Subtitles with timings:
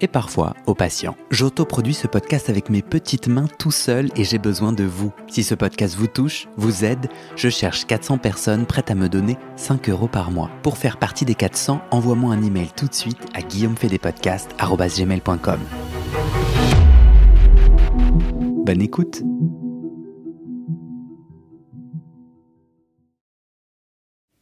[0.00, 1.16] et parfois au patient.
[1.30, 5.12] J'autoproduis ce podcast avec mes petites mains tout seul et j'ai besoin de vous.
[5.28, 9.38] Si ce podcast vous touche, vous aide, je cherche 400 personnes prêtes à me donner
[9.56, 10.50] 5 euros par mois.
[10.62, 15.60] Pour faire partie des 400, envoie-moi un email tout de suite à guillaumefedepodcast.com.
[18.64, 19.22] Bonne écoute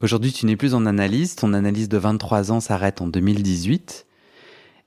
[0.03, 1.37] Aujourd'hui, tu n'es plus en analyse.
[1.37, 4.05] Ton analyse de 23 ans s'arrête en 2018.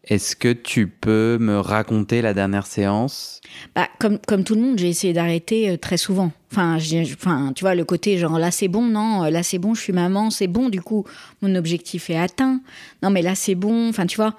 [0.07, 3.41] Est-ce que tu peux me raconter la dernière séance?
[3.73, 6.31] Bah, comme, comme tout le monde, j'ai essayé d'arrêter euh, très souvent.
[6.51, 9.81] Enfin, enfin, tu vois, le côté genre là c'est bon, non, là c'est bon, je
[9.81, 11.05] suis maman, c'est bon, du coup,
[11.41, 12.61] mon objectif est atteint.
[13.01, 14.35] Non, mais là c'est bon, enfin, tu vois.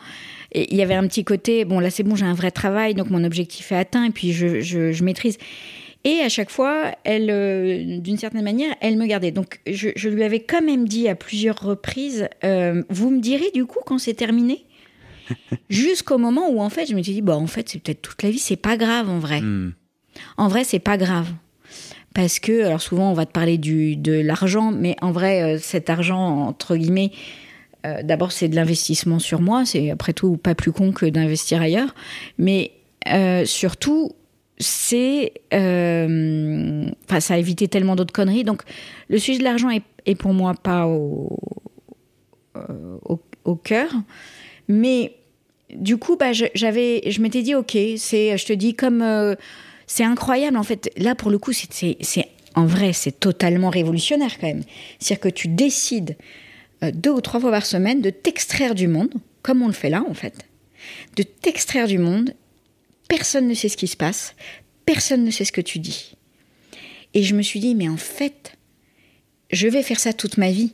[0.55, 3.11] Il y avait un petit côté, bon, là c'est bon, j'ai un vrai travail, donc
[3.11, 5.37] mon objectif est atteint, et puis je, je, maîtrise.
[6.05, 9.33] Et à chaque fois, elle, euh, d'une certaine manière, elle me gardait.
[9.33, 13.51] Donc, je, je, lui avais quand même dit à plusieurs reprises, euh, vous me direz
[13.53, 14.66] du coup quand c'est terminé?
[15.69, 18.23] Jusqu'au moment où en fait, je me suis dit, bah en fait, c'est peut-être toute
[18.23, 19.41] la vie, c'est pas grave en vrai.
[19.41, 19.75] Mm.
[20.37, 21.33] En vrai, c'est pas grave.
[22.15, 25.59] Parce que, alors souvent, on va te parler du, de l'argent, mais en vrai, euh,
[25.59, 27.11] cet argent, entre guillemets,
[27.85, 29.67] euh, d'abord, c'est de l'investissement sur moi.
[29.67, 31.95] C'est après tout pas plus con que d'investir ailleurs.
[32.39, 32.73] Mais
[33.13, 34.13] euh, surtout,
[34.57, 35.35] c'est.
[35.53, 38.45] Enfin, ça a évité tellement d'autres conneries.
[38.45, 38.63] Donc,
[39.11, 41.39] le sujet de l'argent est, est, pour moi pas au,
[42.55, 43.91] au, au cœur.
[44.69, 45.13] Mais
[45.75, 49.35] du coup, bah, j'avais, je m'étais dit, ok, c'est, je te dis, comme euh,
[49.87, 50.91] c'est incroyable en fait.
[50.97, 51.97] Là, pour le coup, c'est,
[52.55, 54.65] en vrai, c'est totalement révolutionnaire quand même.
[54.99, 56.17] C'est-à-dire que tu décides
[56.83, 59.91] euh, deux ou trois fois par semaine de t'extraire du monde, comme on le fait
[59.91, 60.47] là en fait,
[61.17, 62.35] de t'extraire du monde.
[63.09, 64.35] Personne ne sait ce qui se passe,
[64.85, 66.17] personne ne sait ce que tu dis.
[67.15, 68.57] Et je me suis dit, mais en fait,
[69.51, 70.73] je vais faire ça toute ma vie.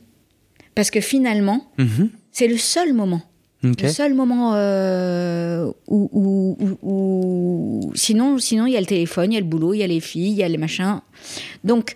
[0.75, 2.09] Parce que finalement, mm-hmm.
[2.31, 3.21] c'est le seul moment
[3.63, 6.57] le seul moment euh, où,
[7.95, 9.87] sinon, sinon il y a le téléphone, il y a le boulot, il y a
[9.87, 10.99] les filles, il y a les machins.
[11.63, 11.95] Donc,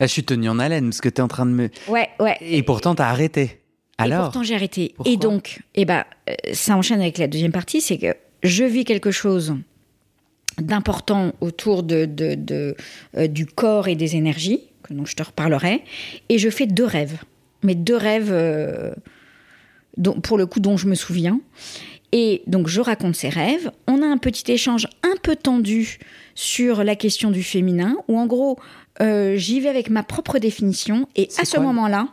[0.00, 1.70] je suis tenue en haleine parce que tu es en train de me.
[1.88, 2.36] Ouais, ouais.
[2.40, 3.60] Et pourtant, tu as arrêté.
[3.98, 4.20] Alors.
[4.20, 4.94] Et pourtant, j'ai arrêté.
[5.04, 8.84] et donc, eh ben, euh, ça enchaîne avec la deuxième partie, c'est que je vis
[8.84, 9.56] quelque chose
[10.60, 12.76] d'important autour de, de,
[13.16, 15.82] euh, du corps et des énergies, que dont je te reparlerai,
[16.28, 17.18] et je fais deux rêves.
[17.62, 18.32] Mais deux rêves
[20.22, 21.40] pour le coup dont je me souviens.
[22.12, 23.70] Et donc je raconte ses rêves.
[23.86, 25.98] On a un petit échange un peu tendu
[26.34, 28.58] sur la question du féminin, où en gros
[29.00, 31.08] euh, j'y vais avec ma propre définition.
[31.16, 32.08] Et à ce moment-là,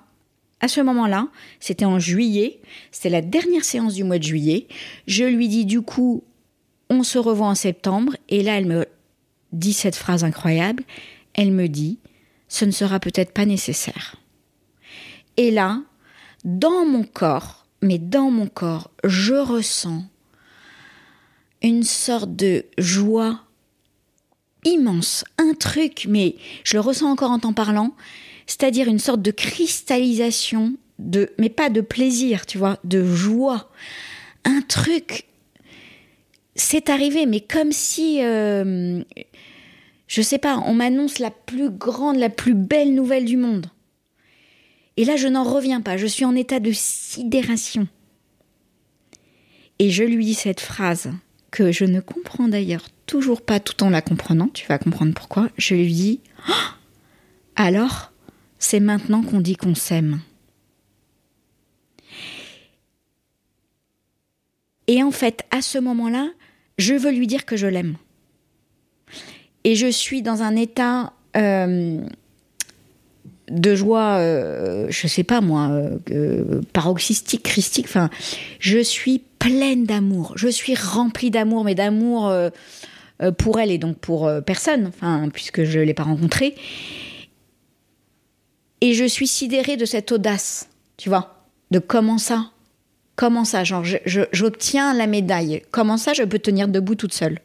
[0.62, 1.28] à ce moment-là,
[1.60, 2.60] c'était en juillet,
[2.92, 4.68] c'était la dernière séance du mois de juillet.
[5.08, 6.24] Je lui dis du coup,
[6.90, 8.16] on se revoit en septembre.
[8.30, 8.86] Et là, elle me
[9.52, 10.84] dit cette phrase incroyable.
[11.34, 12.00] Elle me dit,
[12.48, 14.16] ce ne sera peut-être pas nécessaire.
[15.38, 15.82] Et là,
[16.44, 20.04] dans mon corps, mais dans mon corps, je ressens
[21.62, 23.42] une sorte de joie
[24.66, 27.94] immense, un truc, mais je le ressens encore en t'en parlant,
[28.48, 33.70] c'est-à-dire une sorte de cristallisation de, mais pas de plaisir, tu vois, de joie,
[34.44, 35.26] un truc.
[36.56, 39.02] C'est arrivé, mais comme si, euh,
[40.08, 43.68] je sais pas, on m'annonce la plus grande, la plus belle nouvelle du monde.
[45.00, 47.88] Et là, je n'en reviens pas, je suis en état de sidération.
[49.80, 51.14] Et je lui dis cette phrase,
[51.52, 55.48] que je ne comprends d'ailleurs toujours pas tout en la comprenant, tu vas comprendre pourquoi.
[55.58, 56.20] Je lui dis
[56.50, 56.52] oh
[57.56, 58.12] Alors,
[58.58, 60.20] c'est maintenant qu'on dit qu'on s'aime.
[64.88, 66.30] Et en fait, à ce moment-là,
[66.78, 67.96] je veux lui dire que je l'aime.
[69.64, 72.02] Et je suis dans un état euh,
[73.50, 75.70] de joie, euh, je sais pas moi,
[76.12, 77.86] euh, paroxystique, christique.
[77.88, 78.10] Enfin,
[78.60, 80.34] je suis pleine d'amour.
[80.36, 82.50] Je suis remplie d'amour, mais d'amour euh,
[83.38, 86.56] pour elle et donc pour personne, enfin, puisque je l'ai pas rencontrée.
[88.82, 92.52] Et je suis sidérée de cette audace, tu vois, de comment ça,
[93.16, 93.84] comment ça, genre,
[94.32, 95.64] j'obtiens la médaille.
[95.72, 97.40] Comment ça, je peux tenir debout toute seule?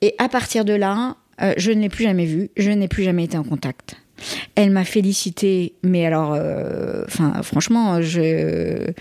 [0.00, 3.04] Et à partir de là, euh, je ne l'ai plus jamais vue, je n'ai plus
[3.04, 3.96] jamais été en contact.
[4.54, 7.04] Elle m'a félicité, mais alors, euh,
[7.42, 8.92] franchement, je,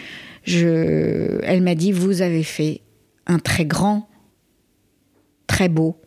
[0.43, 2.81] je, elle m'a dit vous avez fait
[3.27, 4.09] un très grand,
[5.47, 5.99] très beau,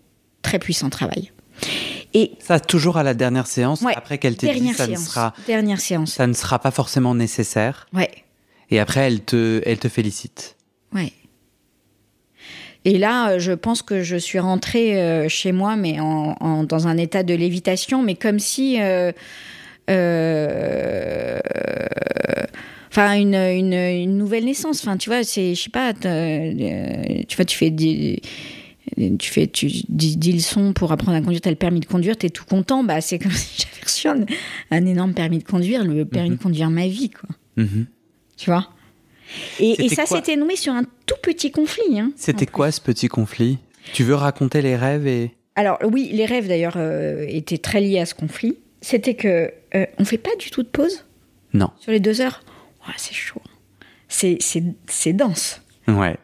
[0.43, 1.31] très puissant travail.
[2.15, 5.35] Et ça, toujours à la dernière séance, ouais, après qu'elle t'ait dit ça ne sera,
[5.47, 6.12] dernière séance.
[6.12, 7.87] ça ne sera pas forcément nécessaire.
[7.93, 8.11] Ouais.
[8.70, 10.56] Et après, elle te, elle te félicite.
[10.93, 11.12] Ouais.
[12.84, 16.86] Et là, je pense que je suis rentrée euh, chez moi, mais en, en, dans
[16.86, 18.81] un état de lévitation, mais comme si.
[18.81, 19.12] Euh,
[19.90, 21.38] euh,
[22.90, 27.36] enfin une, une, une, nouvelle naissance enfin tu vois c'est je sais pas euh, tu
[27.36, 28.22] vois tu fais des,
[29.19, 32.16] tu fais tu dis, dis leçons pour apprendre à conduire t'as le permis de conduire
[32.16, 34.25] t'es tout content bah c'est comme si j'avais reçu un,
[34.70, 36.38] un, énorme permis de conduire le permis mm -hmm.
[36.38, 37.28] de conduire ma vie quoi
[37.58, 37.84] mm -hmm.
[38.38, 38.74] tu vois?
[39.58, 43.08] Et, et ça s'était noué sur un tout petit conflit hein, c'était quoi ce petit
[43.08, 43.58] conflit?
[43.92, 48.00] Tu veux raconter les rêves et alors oui les rêves d'ailleurs euh, étaient très liés
[48.00, 51.04] à ce conflit c'était que euh, on fait pas du tout de pause?
[51.52, 52.42] Non sur les deux heures?
[52.86, 53.40] Oh, c'est chaud.
[54.08, 55.62] C'est dense.
[55.88, 56.19] Ouais.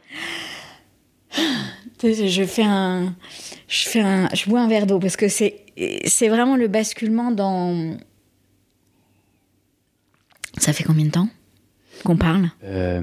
[2.02, 3.16] Je fais un.
[3.66, 4.28] Je fais un.
[4.34, 5.64] Je bois un verre d'eau parce que c'est
[6.04, 7.96] c'est vraiment le basculement dans.
[10.58, 11.28] Ça fait combien de temps?
[12.02, 13.00] Qu'on parle euh,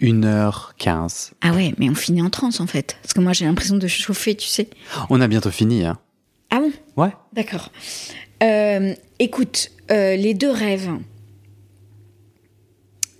[0.00, 1.32] 1h15.
[1.40, 2.96] Ah ouais, mais on finit en transe en fait.
[3.02, 4.68] Parce que moi j'ai l'impression de chauffer, tu sais.
[5.10, 5.98] On a bientôt fini, hein.
[6.50, 6.72] Ah bon?
[7.02, 7.12] Ouais.
[7.32, 7.70] D'accord.
[8.42, 10.90] Euh, écoute, euh, les deux rêves.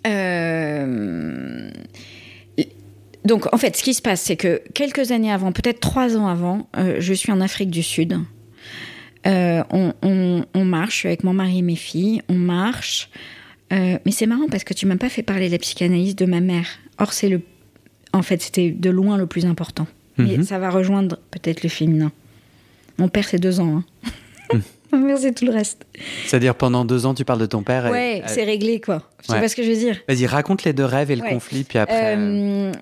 [0.07, 1.71] Euh...
[3.25, 6.27] Donc, en fait, ce qui se passe, c'est que quelques années avant, peut-être trois ans
[6.27, 8.19] avant, je suis en Afrique du Sud.
[9.25, 12.21] On, on, on, marche avec mon mari et mes filles.
[12.29, 13.09] On marche.
[13.73, 16.27] Euh, mais c'est marrant parce que tu m'as pas fait parler de la psychanalyse de
[16.27, 16.67] ma mère.
[16.99, 17.41] Or, c'est le.
[18.13, 19.87] En fait, c'était de loin le plus important.
[20.19, 20.37] Mm -hmm.
[20.39, 22.13] Mais ça va rejoindre peut-être le féminin.
[22.99, 23.77] Mon père, c'est deux ans.
[23.77, 23.85] Hein.
[24.93, 25.17] Mm.
[25.17, 25.87] c'est tout le reste.
[26.27, 27.91] C'est-à-dire pendant deux ans, tu parles de ton père.
[27.91, 28.23] Ouais, et...
[28.27, 28.99] c'est réglé quoi.
[29.23, 29.41] Je sais ouais.
[29.41, 29.97] pas ce que je veux dire?
[30.09, 31.31] Vas-y, raconte les deux rêves et le ouais.
[31.31, 32.15] conflit, puis après.
[32.17, 32.73] Euh,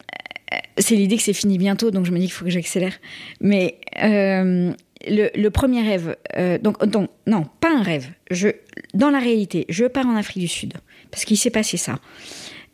[0.78, 2.94] c'est l'idée que c'est fini bientôt, donc je me dis qu'il faut que j'accélère.
[3.40, 4.72] Mais euh,
[5.06, 8.08] le, le, premier rêve, euh, donc, donc, non, pas un rêve.
[8.30, 8.48] Je,
[8.94, 10.74] dans la réalité, je pars en Afrique du Sud
[11.10, 11.98] parce qu'il s'est passé ça.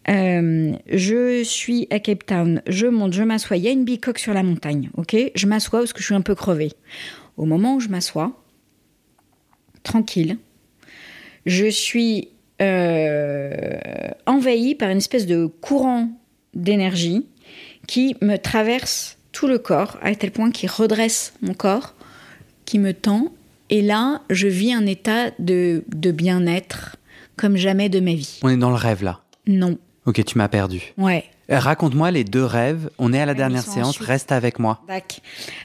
[0.09, 3.57] Euh, je suis à Cape Town, je monte, je m'assois.
[3.57, 5.17] Il y a une bicoque sur la montagne, ok?
[5.35, 6.73] Je m'assois parce que je suis un peu crevée.
[7.37, 8.33] Au moment où je m'assois,
[9.83, 10.39] tranquille.
[11.45, 12.29] Je suis
[12.63, 13.77] euh,
[14.27, 16.11] envahie par une espèce de courant
[16.55, 17.27] d'énergie
[17.87, 21.95] qui me traverse tout le corps, à tel point qu'il redresse mon corps,
[22.65, 23.33] qui me tend.
[23.71, 26.97] Et là, je vis un état de, de bien-être
[27.37, 28.39] comme jamais de ma vie.
[28.43, 29.79] On est dans le rêve là Non.
[30.07, 30.95] Ok, tu m'as perdu.
[30.99, 31.25] Ouais.
[31.49, 32.91] Raconte-moi les deux rêves.
[32.99, 34.07] On est à la dernière séance, ensuite.
[34.07, 34.83] reste avec moi.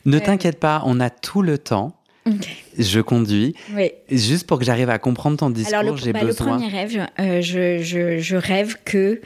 [0.05, 1.95] Ne Euh, t'inquiète pas, on a tout le temps.
[2.27, 2.47] Ok.
[2.77, 3.55] Je conduis.
[3.75, 3.91] Oui.
[4.09, 6.57] Juste pour que j'arrive à comprendre ton discours, le, j'ai bah, le besoin.
[6.57, 9.21] premier rêve, euh, je, je, je rêve que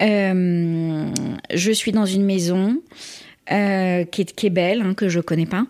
[0.00, 1.06] euh,
[1.52, 2.80] je suis dans une maison
[3.50, 5.64] euh, qui, est, qui est belle, hein, que je connais pas.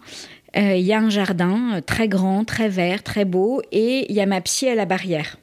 [0.59, 4.17] Euh, Il y a un jardin euh, très grand, très vert, très beau, et il
[4.17, 5.37] y a ma psy à la barrière.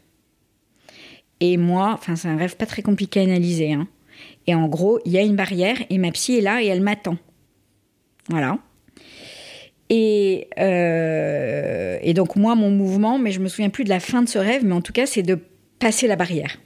[1.40, 3.74] Et moi, enfin, c'est un rêve pas très compliqué à analyser.
[3.74, 3.88] Hein.
[4.48, 6.82] Et en gros, il y a une barrière et ma psy est là et elle
[6.82, 7.18] m'attend.
[8.30, 8.58] Voilà.
[9.90, 14.22] Et, euh, et donc moi, mon mouvement, mais je me souviens plus de la fin
[14.22, 15.40] de ce rêve, mais en tout cas, c'est de
[15.80, 16.58] passer la barrière.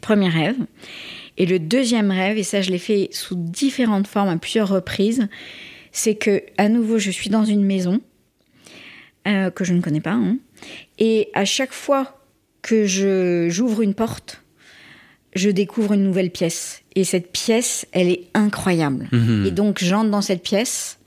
[0.00, 0.56] Premier rêve.
[1.38, 5.28] Et le deuxième rêve, et ça je l'ai fait sous différentes formes à plusieurs reprises,
[5.98, 8.00] c'est que à nouveau je suis dans une maison
[9.26, 10.38] euh, que je ne connais pas, hein,
[10.98, 12.20] et à chaque fois
[12.62, 14.42] que je j'ouvre une porte,
[15.34, 16.82] je découvre une nouvelle pièce.
[16.94, 19.08] Et cette pièce, elle est incroyable.
[19.12, 19.46] Mhm.
[19.46, 20.98] Et donc j'entre dans cette pièce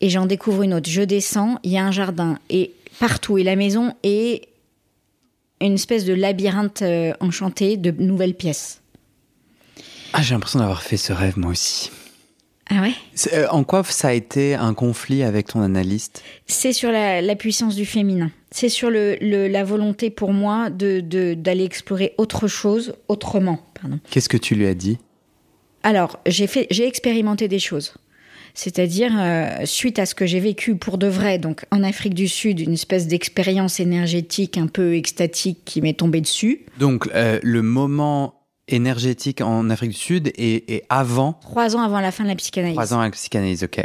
[0.00, 0.90] et j'en découvre une autre.
[0.90, 4.48] Je descends, il y a un jardin et partout et la maison est
[5.60, 8.82] une espèce de labyrinthe euh, enchanté de nouvelles pièces.
[10.12, 11.90] Ah, j'ai l'impression d'avoir fait ce rêve moi aussi.
[12.74, 12.92] Ah ouais?
[13.34, 16.22] Euh, en quoi ça a été un conflit avec ton analyste?
[16.46, 18.30] C'est sur la, la puissance du féminin.
[18.50, 23.58] C'est sur le, le- la volonté pour moi de de- d'aller explorer autre chose autrement.
[23.78, 23.98] Pardon.
[24.10, 24.98] Qu'est-ce que tu lui as dit?
[25.82, 27.94] Alors, j'ai fait, j'ai expérimenté des choses.
[28.54, 32.28] C'est-à-dire, euh, suite à ce que j'ai vécu pour de vrai, donc en Afrique du
[32.28, 36.66] Sud, une espèce d'expérience énergétique un peu extatique qui m'est tombée dessus.
[36.78, 38.34] Donc, euh, le moment
[38.68, 42.76] énergétique en Afrique du Sud est avant Trois ans avant la fin de la psychanalyse.
[42.76, 43.84] trois ans avec psychanalyse, ok.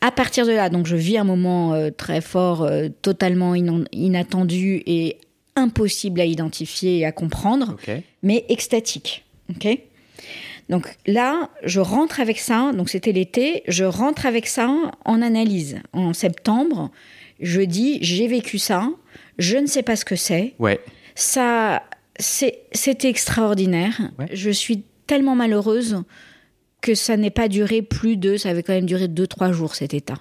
[0.00, 4.82] À partir de là, donc je vis un moment euh, très fort, euh, totalement inattendu
[4.86, 5.18] et
[5.56, 7.76] impossible à identifier et à comprendre.
[8.22, 9.24] Mais extatique.
[9.50, 9.78] ok
[10.70, 14.74] Donc là, je rentre avec ça, donc c'était l'été, je rentre avec ça
[15.04, 15.80] en analyse.
[15.92, 16.90] En septembre,
[17.40, 18.88] je dis, j'ai vécu ça,
[19.38, 20.54] je ne sais pas ce que c'est.
[20.58, 20.80] Ouais.
[21.14, 21.82] Ça,
[22.20, 24.12] c'était extraordinaire.
[24.18, 24.28] Ouais.
[24.32, 26.02] Je suis tellement malheureuse
[26.80, 29.74] que ça n'ait pas duré plus de, ça avait quand même duré deux, trois jours
[29.74, 30.18] cet état.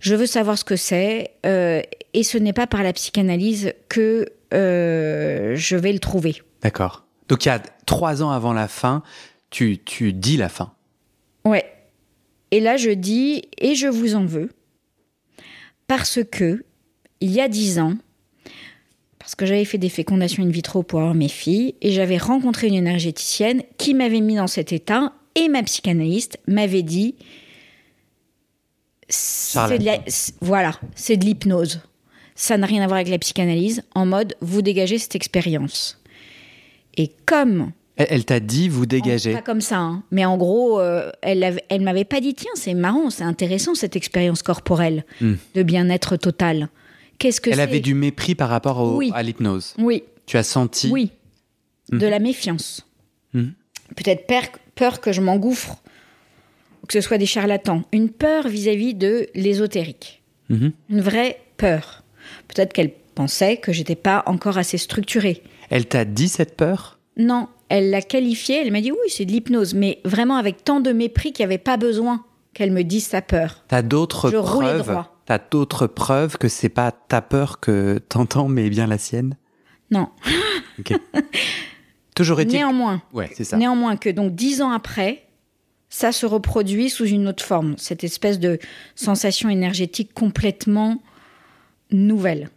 [0.00, 1.82] Je veux savoir ce que c'est, euh,
[2.12, 6.42] et ce n'est pas par la psychanalyse que euh, je vais le trouver.
[6.62, 7.06] D'accord.
[7.28, 9.02] Donc il y a trois ans avant la fin,
[9.50, 10.74] tu, tu dis la fin.
[11.44, 11.64] Ouais.
[12.50, 14.50] Et là, je dis, et je vous en veux,
[15.86, 16.64] parce que,
[17.20, 17.94] il y a dix ans,
[19.24, 22.66] parce que j'avais fait des fécondations in vitro pour avoir mes filles, et j'avais rencontré
[22.68, 27.14] une énergéticienne qui m'avait mis dans cet état, et ma psychanalyste m'avait dit,
[29.08, 31.80] c'est de la- c'est- voilà, c'est de l'hypnose.
[32.34, 36.00] Ça n'a rien à voir avec la psychanalyse, en mode, vous dégagez cette expérience.
[36.98, 39.32] Et comme Elle, t'a dit, vous dégagez.
[39.32, 40.02] pas comme ça, hein.
[40.10, 43.96] mais en gros, euh, elle, elle m'avait pas dit tiens, c'est marrant, c'est intéressant cette
[43.96, 45.34] expérience corporelle Hmm.
[45.54, 46.68] de bien-être total.
[47.18, 49.10] Qu'est-ce que Elle avait du mépris par rapport au- Oui.
[49.14, 49.74] à l'hypnose.
[49.78, 50.88] Oui, Tu as senti.
[50.90, 51.10] oui,
[51.90, 52.86] de la méfiance.
[53.32, 53.52] Mhm.
[53.96, 54.42] Peut-être peur,
[54.74, 55.76] peur que je m'engouffre,
[56.82, 57.82] ou que ce soit des charlatans.
[57.92, 60.22] Une peur vis-à-vis de l'ésotérique.
[60.48, 60.72] Mhm.
[60.90, 62.02] Une vraie peur.
[62.48, 65.42] Peut-être qu'elle pensait que j'étais pas encore assez structurée.
[65.70, 66.98] Elle t'a dit cette peur?
[67.16, 70.80] Non, elle l'a qualifiée, elle m'a dit oui, c'est de l'hypnose, mais vraiment avec tant
[70.80, 73.64] de mépris qu'il n'y avait pas besoin qu'elle me dise sa peur.
[73.68, 75.13] T'as d'autres Je preuves droit.
[75.26, 79.36] T'as d'autres preuves que c'est pas ta peur que t'entends, mais bien la sienne?
[79.90, 80.08] Non.
[80.78, 80.92] Ok.
[82.14, 82.52] Toujours est-il.
[82.52, 83.56] Néanmoins, Ouais, c'est ça.
[83.56, 85.24] néanmoins que donc dix ans après,
[85.88, 88.58] ça se reproduit sous une autre forme, cette espèce de
[88.94, 91.02] sensation énergétique complètement
[91.90, 92.50] nouvelle.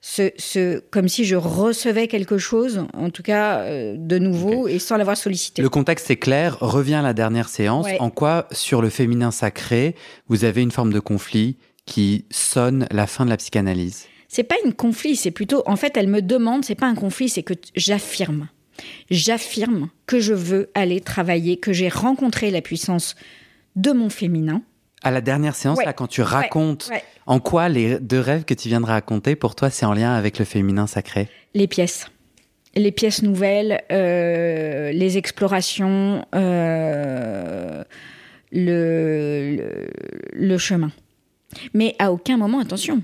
[0.00, 4.78] Ce, ce, comme si je recevais quelque chose, en tout cas euh, de nouveau, et
[4.78, 5.60] sans l'avoir sollicité.
[5.60, 6.56] Le contexte est clair.
[6.60, 7.84] Reviens à la dernière séance.
[7.86, 7.98] Ouais.
[8.00, 9.96] En quoi, sur le féminin sacré,
[10.28, 11.56] vous avez une forme de conflit
[11.88, 15.96] qui sonne la fin de la psychanalyse C'est pas une conflit, c'est plutôt, en fait,
[15.96, 18.48] elle me demande, c'est pas un conflit, c'est que j'affirme.
[19.10, 23.16] J'affirme que je veux aller travailler, que j'ai rencontré la puissance
[23.74, 24.62] de mon féminin.
[25.02, 25.84] À la dernière séance, Ouais.
[25.86, 27.02] là, quand tu racontes ouais.
[27.26, 30.12] en quoi les deux rêves que tu viens de raconter, pour toi, c'est en lien
[30.14, 31.28] avec le féminin sacré?
[31.54, 32.06] Les pièces.
[32.74, 37.82] Les pièces nouvelles, euh, les explorations, euh,
[38.52, 39.88] le, le,
[40.32, 40.90] le chemin.
[41.74, 43.02] Mais à aucun moment, attention,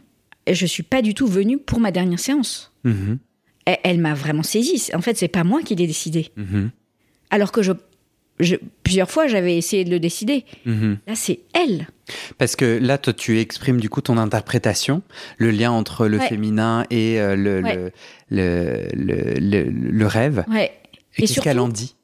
[0.50, 2.72] je suis pas du tout venue pour ma dernière séance.
[2.84, 3.18] Mhm,
[3.66, 4.90] Elle, elle m'a vraiment saisie.
[4.94, 6.30] En fait, c'est pas moi qui l'ai décidé.
[6.36, 6.70] mhm,
[7.30, 7.72] Alors que je,
[8.40, 10.44] je- plusieurs fois, j'avais essayé de le décider.
[10.66, 10.98] mhm.
[11.06, 11.86] Là, c'est elle.
[12.36, 15.00] Parce que là, toi, tu exprimes du coup ton interprétation,
[15.38, 16.28] le lien entre le Ouais.
[16.28, 17.76] féminin et euh, le, Ouais.
[17.76, 17.90] le,
[18.30, 20.44] le, le, le- le rêve.
[20.48, 20.70] Ouais.
[21.16, 21.94] Et, qu'est-ce qu'elle en dit?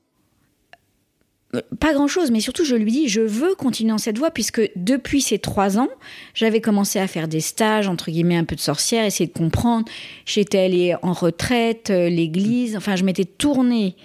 [1.81, 5.21] Pas grand-chose, mais surtout, je lui dis, je veux continuer dans cette voie, puisque depuis
[5.21, 5.89] ces trois ans,
[6.33, 9.85] j'avais commencé à faire des stages, entre guillemets, un peu de sorcière, essayer de comprendre.
[10.27, 13.97] J'étais allée en retraite, euh, l'église, enfin, je m'étais tournée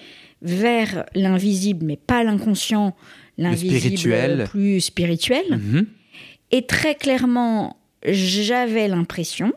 [0.42, 2.96] vers l'invisible, mais pas l'inconscient,
[3.38, 4.48] l'invisible spirituel.
[4.50, 5.46] plus spirituel.
[5.52, 5.86] Mhm.
[6.52, 9.54] Et très clairement, j'avais l'impression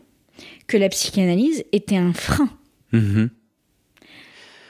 [0.67, 2.51] que la psychanalyse était un frein,
[2.93, 3.31] Mhm.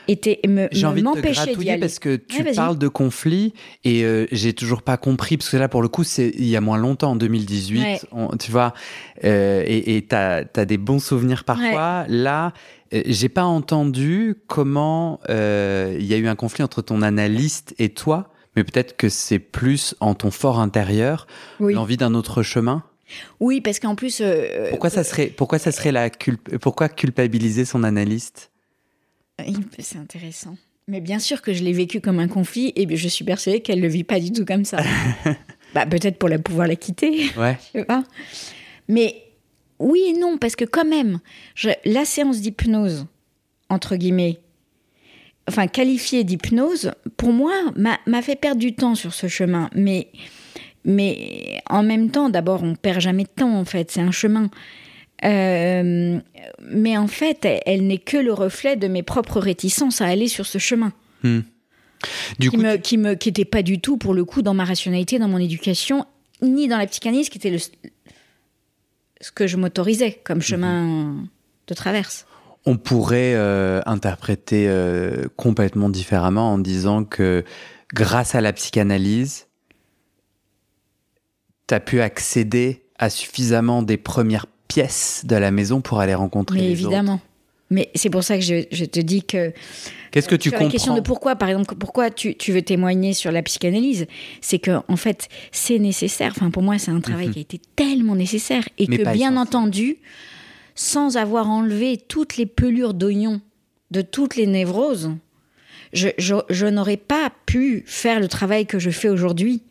[0.09, 2.89] Était me, J'ai envie de te m'empêchait d'y gratouiller parce que tu Ouais, parles de
[2.89, 3.53] conflit
[3.85, 6.57] et euh, j'ai toujours pas compris parce que là pour le coup c'est il y
[6.57, 8.01] a moins longtemps en 2018 Ouais.
[8.13, 8.73] on- tu vois
[9.25, 12.05] euh, et t'as as des bons souvenirs parfois.
[12.09, 12.53] Là
[12.95, 17.91] euh, j'ai pas entendu comment il y a eu un conflit entre ton analyste et
[17.91, 21.27] toi mais peut-être que c'est plus en ton fort intérieur
[21.61, 21.75] Oui.
[21.75, 22.83] l'envie d'un autre chemin.
[23.41, 27.65] Oui, parce qu'en plus, euh, pourquoi ça serait pourquoi ça serait la culp pourquoi culpabiliser
[27.65, 28.51] son analyste?
[29.79, 30.57] C'est intéressant.
[30.87, 33.81] Mais bien sûr que je l'ai vécu comme un conflit, et je suis persuadée qu'elle
[33.81, 34.79] le vit pas du tout comme ça.
[35.75, 38.05] bah, peut-être pour la pouvoir la quitter, ouais je sais pas.
[38.89, 39.23] Mais
[39.79, 41.19] oui et non, parce que quand même,
[41.55, 43.07] je- la séance d'hypnose,
[43.69, 44.39] entre guillemets,
[45.49, 49.69] enfin qualifiée d'hypnose, pour moi, m'a m'a fait perdre du temps sur ce chemin.
[49.75, 50.09] Mais,
[50.85, 54.49] mais en même temps, d'abord, on perd jamais de temps, en fait, c'est un chemin.
[55.25, 56.21] Euh,
[56.61, 60.29] mais en fait, elle, elle n'est que le reflet de mes propres réticences à aller
[60.29, 60.93] sur ce chemin,
[61.25, 61.41] Hmm.
[62.39, 64.55] du qui coup me, qui me, qui était pas du tout pour le coup dans
[64.55, 66.07] ma rationalité, dans mon éducation,
[66.43, 71.17] ni dans la psychanalyse, qui était le, ce que je m'autorisais comme chemin
[71.67, 72.27] de traverse.
[72.67, 77.45] On pourrait euh, interpréter euh, complètement différemment en disant que
[77.93, 79.47] grâce à la psychanalyse,
[81.67, 86.59] tu as pu accéder à suffisamment des premières pièces de la maison pour aller rencontrer
[86.59, 87.21] Mais les évidemment,
[87.71, 89.53] Mais c'est pour ça que je, je te dis que.
[90.11, 92.63] Qu'est-ce que tu sur comprends La question de pourquoi, par exemple, pourquoi tu, tu veux
[92.63, 94.07] témoigner sur la psychanalyse,
[94.41, 96.33] c'est que en fait, c'est nécessaire.
[96.37, 98.91] Enfin, pour moi, c'est un travail qui a été tellement nécessaire et Mhm.
[98.91, 99.97] Mais que, bien entendu,
[100.75, 103.41] sans avoir enlevé toutes les pelures d'oignon
[103.91, 105.11] de toutes les névroses,
[105.93, 109.63] je, je, je n'aurais pas pu faire le travail que je fais aujourd'hui.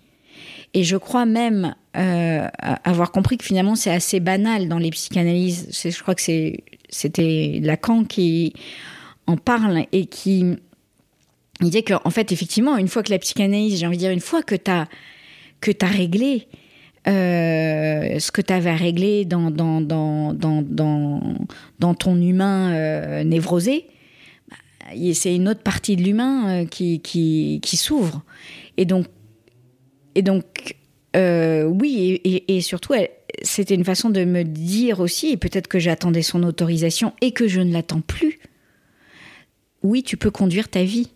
[0.73, 2.47] Et je crois même euh,
[2.83, 5.69] avoir compris que finalement c'est assez banal dans les psychanalyses.
[5.83, 8.53] Je crois que c'était Lacan qui
[9.25, 10.57] en parle et qui
[11.61, 14.19] il disait qu'en fait, effectivement, une fois que la psychanalyse, j'ai envie de dire, une
[14.19, 14.87] fois que tu as,
[15.59, 16.47] que réglé
[17.07, 20.61] euh, ce que tu avais à régler dans, dans, dans, dans,
[21.79, 23.85] dans, ton humain euh, névrosé,
[24.49, 24.57] bah,
[25.13, 28.21] c'est une autre partie de l'humain qui, qui, qui s'ouvre.
[28.77, 29.07] Et donc,
[30.17, 30.75] et donc
[31.15, 32.93] euh, oui, et, surtout,
[33.41, 37.47] c'était une façon de me dire aussi, et peut-être que j'attendais son autorisation et que
[37.47, 38.39] je ne l'attends plus.
[39.83, 41.11] Oui, tu peux conduire ta vie.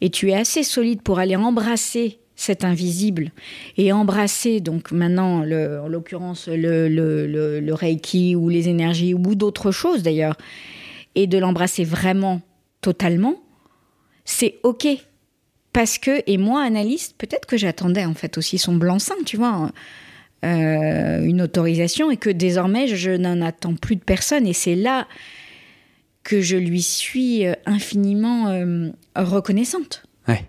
[0.00, 3.32] Et tu es assez solide pour aller embrasser cet invisible
[3.76, 9.34] et embrasser donc maintenant, en l'occurrence, le, le, le- le Reiki ou les énergies ou
[9.34, 10.36] d'autres choses d'ailleurs,
[11.16, 12.40] et de l'embrasser vraiment
[12.80, 13.42] totalement,
[14.24, 14.86] c'est OK.
[15.72, 19.70] Parce que, et moi, analyste, peut-être que j'attendais en fait aussi son blanc-seing, tu vois,
[20.44, 24.46] euh, une autorisation, et que désormais, je n'en attends plus de personne.
[24.46, 25.06] Et c'est là
[26.24, 30.04] que je lui suis euh, infiniment euh, reconnaissante.
[30.26, 30.44] Ouais.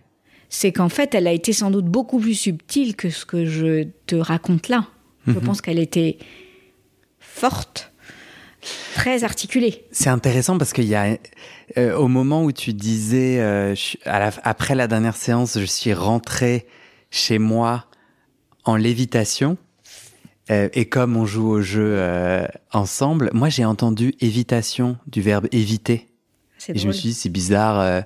[0.49, 3.87] C'est qu'en fait, elle a été sans doute beaucoup plus subtile que ce que je
[4.07, 4.87] te raconte là.
[5.27, 6.17] Je pense qu'elle était
[7.19, 7.91] forte,
[8.95, 9.85] très articulée.
[9.91, 11.17] C'est intéressant parce qu'il y a,
[11.77, 15.57] euh, au moment où tu disais, euh, je suis- à la- après la dernière séance,
[15.59, 16.65] je suis rentré
[17.11, 17.85] chez moi
[18.65, 19.57] en lévitation.
[20.51, 22.01] Euh, et comme on joue au jeu
[22.71, 26.07] ensemble, moi j'ai entendu évitation du verbe éviter.
[26.57, 26.99] C'est Et je me drôle.
[26.99, 28.03] suis dit, c'est bizarre.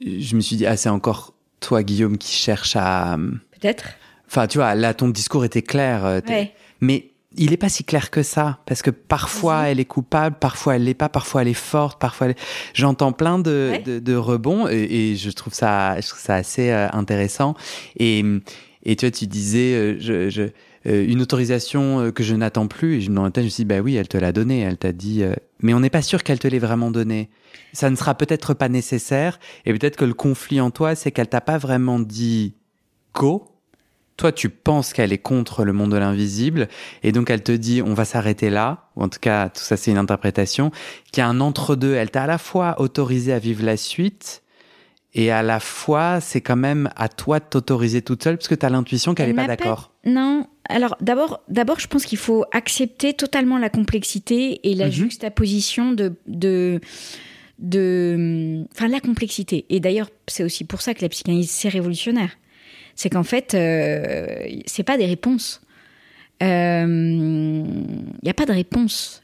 [0.00, 3.16] je me suis dit, ah, c'est encore toi, Guillaume, qui cherche à.
[3.60, 3.84] Peut-être.
[4.28, 6.20] Enfin, tu vois, là, ton discours était clair.
[6.28, 6.54] Ouais.
[6.80, 9.70] Mais il n'est pas si clair que ça, parce que parfois Vas-y.
[9.72, 12.40] elle est coupable, parfois elle l'est pas, parfois elle est forte, parfois elle est-
[12.74, 16.70] j'entends plein de, de, de rebonds et, et je trouve ça, je trouve ça assez
[16.70, 17.54] euh, intéressant.
[17.98, 18.24] Et,
[18.84, 20.42] et tu vois, tu disais euh, je, je,
[20.86, 23.80] euh, une autorisation que je n'attends plus, et je, tête, je me suis dit bah
[23.80, 25.22] oui, elle te l'a donnée, elle t'a dit,
[25.60, 27.28] mais on n'est pas sûr qu'elle te l'ait vraiment donnée.
[27.72, 31.28] Ça ne sera peut-être pas nécessaire, et peut-être que le conflit en toi, c'est qu'elle
[31.28, 32.54] t'a pas vraiment dit
[33.14, 33.48] go.
[34.16, 36.68] Toi, tu penses qu'elle est contre le monde de l'invisible,
[37.02, 39.76] et donc elle te dit on va s'arrêter là, ou en tout cas, tout ça
[39.76, 40.70] c'est une interprétation,
[41.12, 41.94] qu'il y a un entre-deux.
[41.94, 44.42] Elle t'a à la fois autorisé à vivre la suite,
[45.12, 48.54] et à la fois, c'est quand même à toi de t'autoriser toute seule, parce que
[48.54, 49.92] tu as l'intuition qu'elle Elle n'est pas- d'accord.
[50.04, 50.46] Non.
[50.68, 54.92] Alors, d'abord, d'abord, je pense qu'il faut accepter totalement la complexité et la Mhm.
[54.92, 56.80] juxtaposition de, de,
[57.58, 59.64] de, enfin, la complexité.
[59.70, 62.30] Et d'ailleurs, c'est aussi pour ça que la psychanalyse c'est révolutionnaire.
[62.96, 64.26] C'est qu'en fait, euh,
[64.66, 65.60] c'est pas des réponses.
[66.40, 66.46] Il
[68.22, 69.22] n'y a pas de réponse.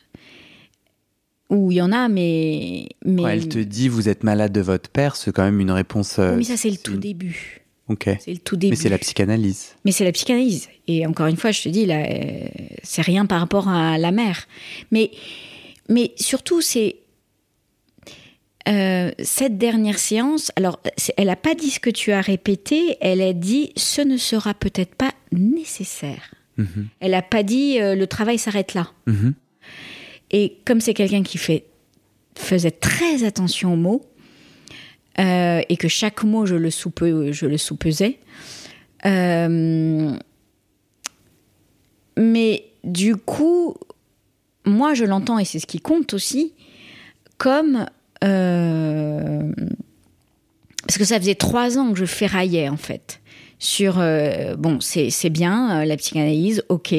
[1.51, 3.23] Ou il y en a, mais, mais.
[3.25, 6.19] Elle te dit vous êtes malade de votre père, c'est quand même une réponse.
[6.19, 7.61] euh, mais ça, c'est le tout début.
[7.89, 8.09] Ok.
[8.21, 8.71] C'est le tout début.
[8.71, 9.75] Mais c'est la psychanalyse.
[9.85, 10.69] Mais c'est la psychanalyse.
[10.89, 12.49] Et encore une fois, je te dis, là, euh,
[12.83, 14.47] c'est rien par rapport à la mère.
[14.93, 15.11] Mais,
[15.91, 16.97] mais surtout, c'est
[18.69, 20.53] euh, cette dernière séance.
[20.57, 20.81] Alors,
[21.17, 22.97] elle n'a pas dit ce que tu as répété.
[23.01, 26.35] Elle a dit, ce ne sera peut-être pas nécessaire.
[26.59, 26.89] Mhm.
[27.01, 28.93] Elle n'a pas dit, euh, le travail s'arrête là.
[29.07, 29.35] Mhm.
[30.31, 31.65] Et comme c'est quelqu'un qui fait,
[32.37, 34.03] faisait très attention aux mots,
[35.19, 38.19] euh, et que chaque mot, je le, soupe, je le soupesais,
[42.17, 43.75] mais du coup,
[44.65, 46.53] moi, je l'entends, et c'est ce qui compte aussi,
[47.37, 47.87] comme...
[48.23, 49.53] euh,
[50.87, 53.21] parce que ça faisait trois ans que je ferraillais, en fait,
[53.59, 53.99] sur...
[53.99, 56.95] euh, bon, c'est bien, euh, la psychanalyse, ok,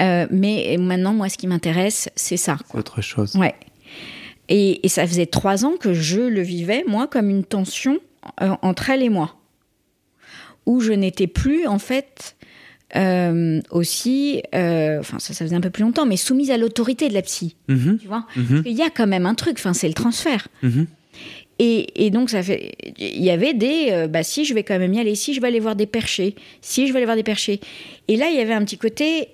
[0.00, 2.56] mais maintenant, moi, ce qui m'intéresse, c'est ça.
[2.70, 3.36] C'est autre chose.
[3.36, 3.54] Ouais.
[4.48, 7.98] Et, et ça faisait trois ans que je le vivais, moi, comme une tension
[8.40, 9.36] entre elle et moi.
[10.66, 12.36] Où je n'étais plus, en fait,
[12.96, 17.08] euh, aussi, euh, enfin, ça, ça faisait un peu plus longtemps, mais soumise à l'autorité
[17.08, 17.56] de la psy.
[17.68, 17.98] Mhm.
[18.00, 18.46] Tu vois Mhm.
[18.48, 20.48] Parce qu'il y a quand même un truc, enfin, c'est le transfert.
[20.62, 20.86] Mhm.
[21.58, 22.72] Et, et donc, ça fait.
[22.98, 23.88] Il y avait des.
[23.90, 25.14] euh, bah, si, je vais quand même y aller.
[25.14, 26.34] Si, je vais aller voir des perchés.
[26.60, 27.60] Si, je vais aller voir des perchés.
[28.08, 29.28] Et là, il y avait un petit côté.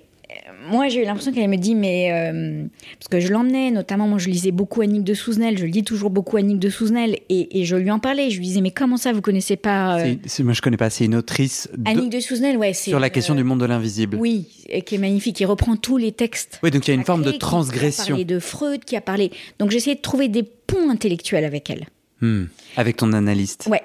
[0.67, 2.11] Moi, j'ai eu l'impression qu'elle me dit, mais.
[2.11, 2.65] euh,
[2.99, 6.09] parce que je l'emmenais, notamment, moi, je lisais beaucoup Annick de Souzenel, je lis toujours
[6.09, 8.29] beaucoup Annick de Souzenel, et, et je lui en parlais.
[8.29, 9.99] Je lui disais, mais comment ça, vous connaissez pas.
[9.99, 10.89] euh, C'est- moi, je connais pas.
[10.89, 12.89] C'est une autrice de- Annick de Souzenel, ouais, c'est.
[12.91, 14.17] sur la question euh, du monde de l'invisible.
[14.19, 16.59] Oui, et qui est magnifique, qui reprend tous les textes.
[16.63, 18.83] Oui, donc il y a une forme de sacrés, qui- a transgression parlé de Freud,
[18.85, 19.31] qui a parlé.
[19.59, 21.85] Donc, j'essayais de trouver des ponts intellectuels avec elle.
[22.21, 22.47] Hmm.
[22.75, 23.81] avec ton analyste Ouais.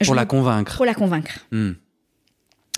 [0.00, 0.76] Je pour la me- convaincre.
[0.76, 1.32] Pour la convaincre.
[1.50, 1.72] Hmm.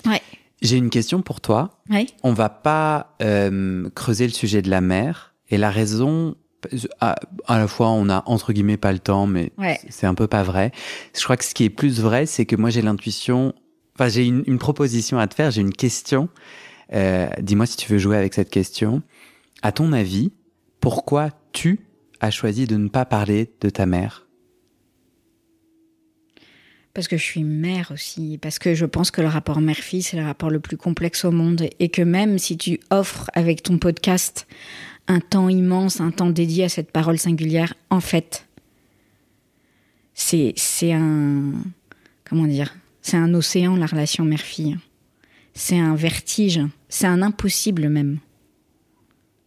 [0.07, 0.19] Ouais.
[0.63, 1.79] J'ai une question pour toi.
[1.89, 2.07] Ouais.
[2.23, 6.35] On va pas euh, creuser le sujet de la mer et la raison.
[7.01, 7.15] À,
[7.47, 9.77] à la fois, on a entre guillemets pas le temps, mais Ouais.
[9.89, 10.71] c'est un peu pas vrai.
[11.15, 13.53] Je crois que ce qui est plus vrai, c'est que moi j'ai l'intuition.
[13.95, 15.51] Enfin, j'ai une, une proposition à te faire.
[15.51, 16.29] J'ai une question.
[16.93, 19.01] Euh, Dis-moi si tu veux jouer avec cette question.
[19.61, 20.31] À ton avis,
[20.79, 21.81] pourquoi tu
[22.21, 24.22] as choisi de ne pas parler de ta mère?
[26.93, 30.17] Parce que je suis mère aussi, parce que je pense que le rapport mère-fille, c'est
[30.17, 33.79] le rapport le plus complexe au monde, et que même si tu offres avec ton
[33.79, 34.47] podcast
[35.07, 38.47] un temps immense, un temps dédié à cette parole singulière, en fait,
[40.13, 40.53] c'est
[40.91, 41.53] un
[42.23, 44.77] comment dire, c'est un océan la relation mère-fille.
[45.53, 48.19] C'est un vertige, c'est un impossible même.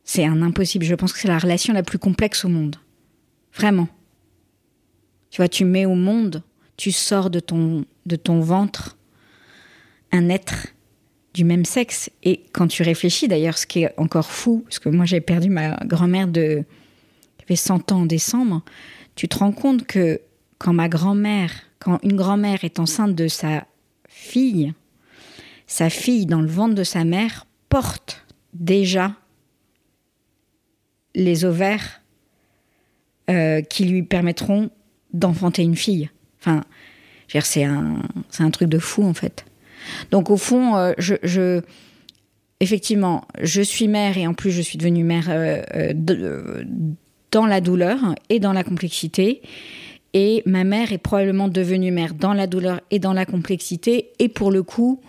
[0.05, 0.85] C'est un impossible.
[0.85, 2.77] Je pense que c'est la relation la plus complexe au monde.
[3.55, 3.89] Vraiment.
[5.31, 6.45] Tu vois, tu mets au monde,
[6.77, 7.85] tu sors de ton,
[8.41, 8.97] ventre
[10.13, 10.69] un être
[11.35, 12.11] du même sexe.
[12.23, 15.51] Et quand tu réfléchis, d'ailleurs, ce qui est encore fou, parce que moi j'ai perdu
[15.51, 16.65] ma grand-mère de
[17.39, 18.63] qui avait 100 ans en décembre,
[19.15, 20.21] tu te rends compte que
[20.59, 23.67] quand ma grand-mère, quand une grand-mère est enceinte de sa
[24.09, 24.73] fille,
[25.67, 29.15] sa fille dans le ventre de sa mère porte déjà
[31.15, 32.03] les ovaires
[33.29, 34.71] euh, qui lui permettront
[35.13, 36.11] d'enfanter une fille.
[36.47, 36.63] Enfin,
[37.29, 39.45] c'est un, truc de fou en fait.
[40.11, 41.61] Donc au fond, euh, je,
[42.61, 46.65] effectivement, je suis mère et en plus je suis devenue mère euh, euh,
[47.31, 49.43] dans la douleur et dans la complexité.
[50.15, 54.13] Et ma mère est probablement devenue mère dans la douleur et dans la complexité.
[54.19, 55.03] Et pour le coup,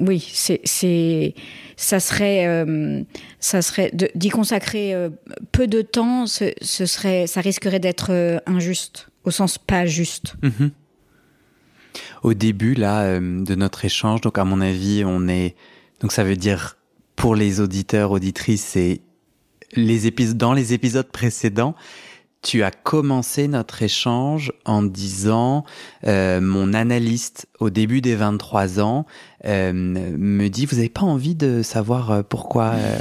[0.00, 1.34] oui, c'est,
[1.76, 3.02] ça serait, euh,
[3.38, 5.10] ça serait d'y consacrer euh,
[5.52, 6.26] peu de temps.
[6.26, 10.34] Ce, serait, ça risquerait d'être euh, injuste, au sens pas juste.
[10.42, 10.70] Mhm.
[12.22, 15.56] Au début là de notre échange, donc à mon avis, on est
[16.00, 16.76] donc ça veut dire
[17.16, 19.00] pour les auditeurs auditrices, c'est
[19.72, 21.74] les dans les épisodes précédents.
[22.42, 25.64] Tu as commencé notre échange en disant
[26.06, 29.04] euh, mon analyste au début des 23 ans
[29.44, 32.98] euh, me dit vous n'avez pas envie de savoir euh, pourquoi euh,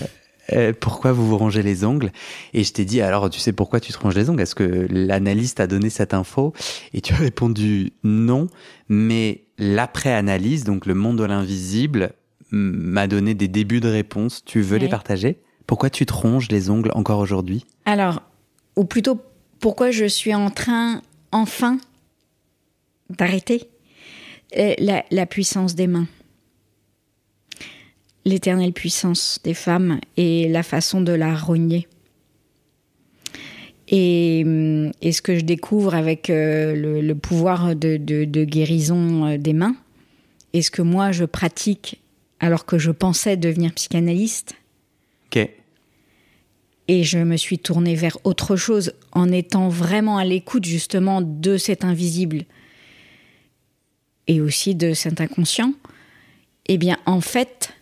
[0.52, 2.12] euh, pourquoi vous vous rongez les ongles?
[2.54, 4.41] Et je t'ai dit alors tu sais pourquoi tu te ronges les ongles?
[4.41, 6.54] Est-ce que l'analyste a donné cette info?
[6.93, 8.47] Et tu as répondu non
[8.89, 12.12] mais l'après-analyse donc le monde de l'invisible
[12.52, 14.43] m'a donné des débuts de réponse.
[14.43, 15.39] Tu veux les partager?
[15.67, 17.65] Pourquoi tu te ronges les ongles encore aujourd'hui?
[17.86, 18.23] Alors,
[18.75, 19.19] ou plutôt,
[19.60, 21.01] pourquoi je suis en train,
[21.32, 21.77] enfin,
[23.10, 23.69] d'arrêter
[24.58, 26.08] Euh, la, la puissance des mains.
[28.25, 31.88] L'éternelle puissance des femmes et la façon de la rogner.
[33.89, 39.38] Et, hum, et ce que je découvre avec euh, le, pouvoir de, de- guérison euh,
[39.38, 39.75] des mains,
[40.53, 42.01] et ce que moi je pratique
[42.39, 44.55] alors que je pensais devenir psychanalyste,
[45.27, 45.47] ok
[46.89, 51.56] et je me suis tournée vers autre chose en étant vraiment à l'écoute justement de
[51.56, 52.45] cet invisible
[54.25, 55.75] et aussi de cet inconscient.
[56.67, 57.75] Eh bien, en fait,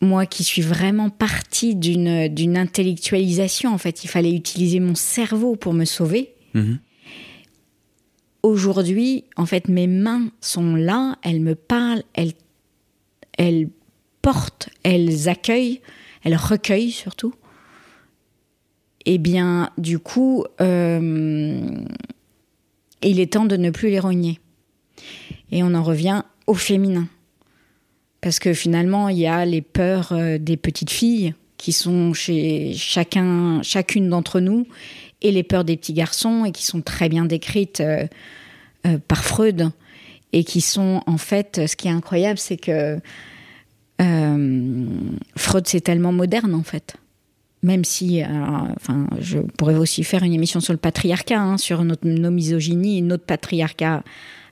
[0.00, 5.54] moi qui suis vraiment partie d'une d'une intellectualisation, en fait, il fallait utiliser mon cerveau
[5.54, 6.34] pour me sauver.
[6.54, 6.80] Mhm.
[8.42, 12.32] Aujourd'hui, en fait, mes mains sont là, elles me parlent, elles,
[13.38, 13.68] elles
[14.22, 15.80] portent, elles accueillent,
[16.24, 17.32] elles recueillent surtout.
[19.06, 21.60] Eh bien, du coup, euh,
[23.02, 24.38] il est temps de ne plus les rogner.
[25.50, 27.08] Et on en revient au féminin.
[28.20, 32.74] Parce que finalement, il y a les peurs euh, des petites filles qui sont chez
[32.74, 34.66] chacun, chacune d'entre nous,
[35.22, 38.06] et les peurs des petits garçons, et qui sont très bien décrites euh,
[39.08, 39.70] par Freud,
[40.32, 42.98] et qui sont en fait, ce qui est incroyable, c'est que
[45.36, 46.96] Freud, c'est tellement moderne en fait.
[47.62, 48.26] Même si, euh,
[48.76, 53.02] enfin, je pourrais aussi faire une émission sur le patriarcat, hein, sur notre, nos misogynies
[53.02, 54.02] notre patriarcat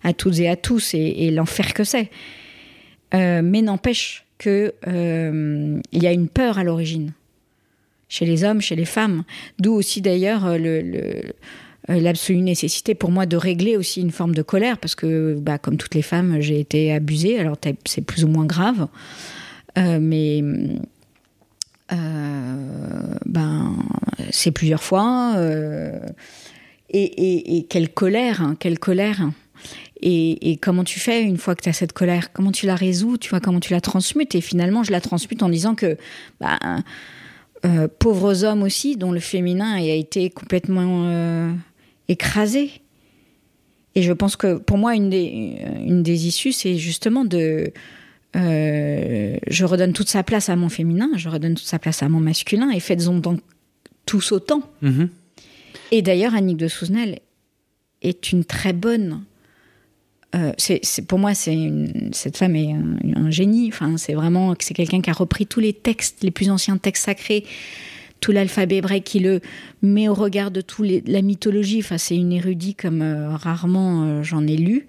[0.05, 2.11] à toutes et à tous, et, l'enfer que c'est.
[3.15, 7.13] Euh, mais n'empêche que euh, y a une peur à l'origine
[8.11, 9.25] chez les hommes, chez les femmes.
[9.59, 11.23] D'où aussi d'ailleurs le, le,
[11.89, 15.79] l'absolue nécessité pour moi de régler aussi une forme de colère, parce que, bah, comme
[15.79, 17.39] toutes les femmes, j'ai été abusée.
[17.39, 18.87] Alors, c'est plus ou moins grave.
[19.77, 20.43] mais
[21.91, 23.77] ben,
[24.31, 25.35] c'est plusieurs fois.
[26.91, 29.31] Et, quelle colère, hein, quelle colère.
[30.01, 32.33] Et, comment tu fais une fois que tu as cette colère?
[32.33, 33.19] Comment tu la résous?
[33.19, 34.35] Tu vois, comment tu la transmutes?
[34.35, 35.97] Et finalement, je la transmute en disant que
[36.41, 36.59] bah,
[37.65, 41.53] euh, pauvres hommes aussi, dont le féminin a été complètement euh,
[42.09, 42.71] écrasé.
[43.95, 47.73] Et je pense que pour moi, une des issues, c'est justement de.
[48.37, 52.09] Euh, je redonne toute sa place à mon féminin, je redonne toute sa place à
[52.09, 53.41] mon masculin, et faites-en donc
[54.07, 54.63] tous autant.
[54.83, 55.09] Mm-hmm.
[55.93, 57.21] Et d'ailleurs, Annick de Souzenel
[58.03, 59.23] est une très bonne
[60.35, 61.57] euh, c'est, pour moi, c'est
[62.13, 63.69] cette femme est un, génie.
[63.73, 67.07] Enfin, c'est vraiment c'est quelqu'un qui a repris tous les textes, les plus anciens textes
[67.07, 67.45] sacrés,
[68.21, 69.41] tout l'alphabet hébraïque, qui le
[69.81, 71.81] met au regard de toute la mythologie.
[71.81, 74.87] Enfin, c'est une érudite comme euh, rarement j'en ai lu,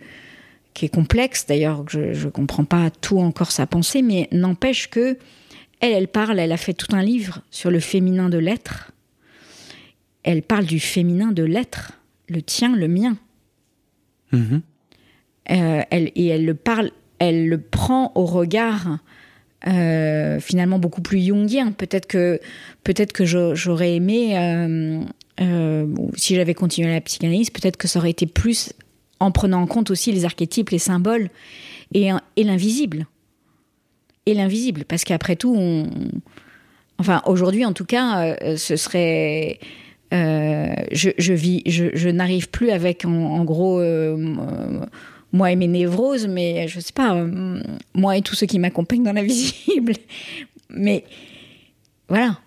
[0.73, 1.45] qui est complexe.
[1.47, 5.17] D'ailleurs, je ne comprends pas tout encore sa pensée, mais n'empêche que
[5.79, 6.39] elle, elle parle.
[6.39, 8.91] Elle a fait tout un livre sur le féminin de l'être.
[10.23, 11.93] Elle parle du féminin de l'être,
[12.27, 13.17] le tien, le mien.
[14.33, 14.61] Mm-hmm.
[15.51, 18.99] Euh, elle, et elle le parle, elle le prend au regard
[19.67, 21.71] euh, finalement beaucoup plus jungien.
[21.71, 22.39] Peut-être que,
[22.83, 24.37] peut-être que j'aurais aimé,
[25.41, 28.73] euh, si j'avais continué la psychanalyse, peut-être que ça aurait été plus
[29.19, 31.29] en prenant en compte aussi les archétypes, les symboles
[31.93, 33.07] et, l'invisible.
[34.25, 35.87] Et l'invisible, parce qu'après tout,
[36.99, 39.59] enfin aujourd'hui en tout cas, ce serait
[40.11, 43.81] je, je, vis, je, n'arrive plus avec en, gros
[45.31, 47.61] moi et mes névroses, mais je sais pas, euh,
[47.93, 49.93] moi et tous ceux qui m'accompagnent dans l'invisible.
[50.69, 51.03] mais
[52.07, 52.37] voilà.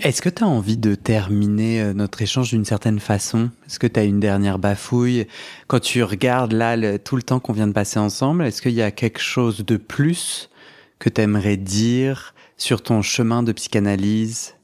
[0.00, 3.50] Est-ce que tu as envie de terminer euh, notre échange d'une certaine façon?
[3.66, 5.26] Est-ce que tu as une dernière bafouille?
[5.68, 8.82] Quand tu regardes là tout le temps qu'on vient de passer ensemble, est-ce qu'il y
[8.82, 10.50] a quelque chose de plus
[10.98, 14.54] que tu aimerais dire sur ton chemin de psychanalyse?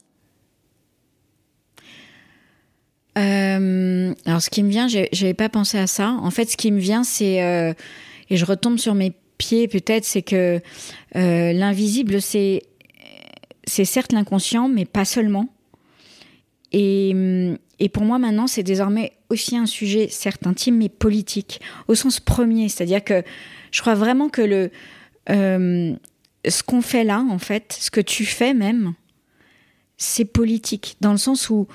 [3.17, 6.11] Euh, alors, ce qui me vient, j'avais pas pensé à ça.
[6.21, 7.73] En fait, ce qui me vient, c'est euh,
[8.29, 10.61] et je retombe sur mes pieds peut-être, c'est que
[11.15, 12.63] euh, l'invisible, c'est
[13.71, 15.47] c'est certes l'inconscient, mais pas seulement.
[16.73, 17.15] Et,
[17.93, 22.67] pour moi, maintenant, c'est désormais aussi un sujet certes intime, mais politique, au sens premier.
[22.67, 23.23] C'est-à-dire que
[23.71, 24.71] je crois vraiment que le
[25.27, 28.93] ce qu'on fait là, en fait, ce que tu fais même,
[29.95, 31.67] c'est politique, dans le sens où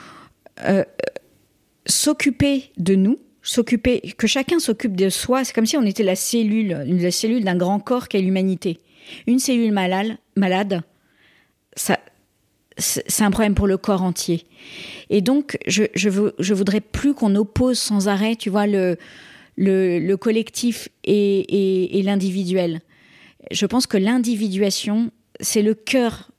[1.87, 6.17] s'occuper de nous, s'occuper, que chacun s'occupe de soi, c'est comme si on était la
[6.17, 8.81] cellule, la cellule d'un grand corps qu'est l'humanité.
[9.27, 10.83] Une cellule malade
[11.77, 14.45] c'est un problème pour le corps entier.
[15.11, 18.97] Et donc, je, je, voudrais plus qu'on oppose sans arrêt, tu vois, le,
[19.57, 22.81] le, le collectif et, et, et l'individuel.
[23.51, 25.11] Je pense que l'individuation,
[25.41, 26.31] c'est le cœur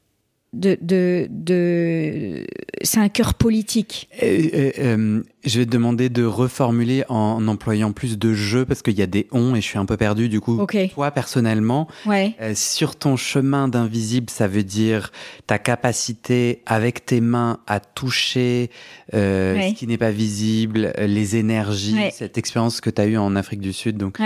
[0.54, 2.46] de, de, de...
[2.82, 4.10] c'est un cœur politique.
[4.24, 8.82] Euh, euh, euh, je vais te demander de reformuler en, employant plus de jeux parce
[8.82, 10.66] qu'il y a des on et je suis un peu perdu du coup.
[10.94, 12.36] Toi personnellement, ouais.
[12.56, 15.12] sur ton chemin d'invisible, ça veut dire
[15.48, 18.70] ta capacité avec tes mains à toucher
[19.12, 23.62] ce qui n'est pas visible, les énergies, cette expérience que tu as eue en Afrique
[23.62, 23.98] du Sud.
[23.98, 24.18] Donc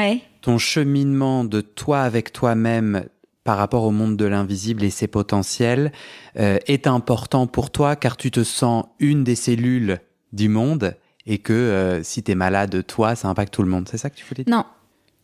[0.41, 3.05] ton cheminement de toi avec toi-même
[3.43, 5.91] par rapport au monde de l'invisible et ses potentiels
[6.39, 9.99] euh, est important pour toi car tu te sens une des cellules
[10.31, 13.87] du monde et que euh, si tu es malade, toi, ça impacte tout le monde.
[13.89, 14.55] C'est ça que tu voulais dire?
[14.55, 14.65] Non.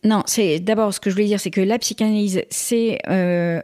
[0.04, 3.60] Non, c'est d'abord ce que je voulais dire, c'est que la psychanalyse, c'est euh,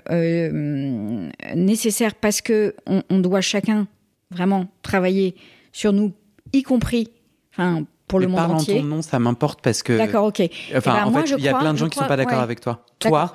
[1.54, 3.86] nécessaire parce que on, doit chacun
[4.32, 5.36] vraiment travailler
[5.70, 6.12] sur nous,
[6.52, 7.08] y compris,
[7.52, 8.78] enfin pour le monde entier.
[8.78, 9.96] en ton nom, ça m'importe parce que.
[9.96, 10.40] D'accord, ok.
[10.40, 12.40] Enfin, eh ben, en fait, il y a plein de gens qui sont pas d'accord
[12.40, 12.84] avec toi.
[12.98, 13.34] Toi,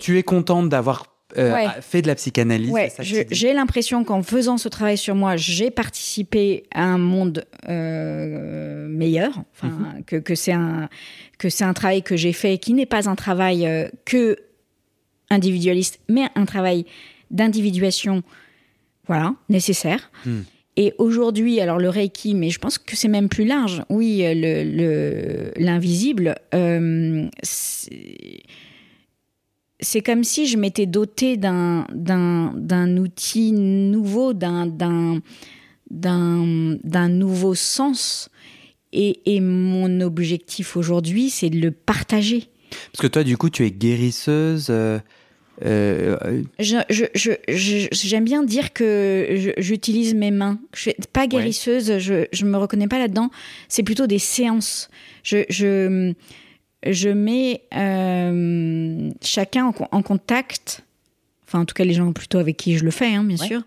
[0.00, 1.04] tu es contente d'avoir
[1.38, 2.70] euh, fait de la psychanalyse.
[2.70, 8.88] Ouais, j'ai l'impression qu'en faisant ce travail sur moi, j'ai participé à un monde euh,
[8.88, 9.32] meilleur.
[9.54, 10.04] Enfin, mhm.
[10.04, 10.88] que, que c'est un
[11.38, 14.36] que c'est un travail que j'ai fait qui n'est pas un travail euh, que
[15.30, 16.84] individualiste, mais un travail
[17.30, 18.22] d'individuation,
[19.06, 20.10] voilà, nécessaire.
[20.26, 20.40] Hmm.
[20.80, 23.82] Et aujourd'hui, alors le Reiki, mais je pense que c'est même plus large.
[23.90, 24.22] Oui,
[25.58, 27.28] l'invisible, le,
[29.78, 35.20] c'est comme si je m'étais dotée d'un outil nouveau, d'un
[37.10, 38.30] nouveau sens.
[38.94, 42.48] Et, et mon objectif aujourd'hui, c'est de le partager.
[42.90, 44.68] Parce que toi, du coup, tu es guérisseuse.
[44.70, 44.98] Euh,
[45.64, 50.58] euh, Je- je- je- je- J'aime bien dire que j'utilise mes mains.
[50.74, 53.30] Je suis pas guérisseuse, je, je me reconnais pas là-dedans.
[53.68, 54.88] C'est plutôt des séances.
[55.22, 56.12] Je, je,
[56.86, 60.82] je mets euh, chacun en, con- en contact,
[61.46, 63.46] enfin en tout cas les gens plutôt avec qui je le fais, hein, bien Ouais.
[63.46, 63.62] sûr,